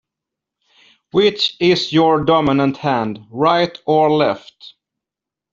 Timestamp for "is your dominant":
1.59-2.77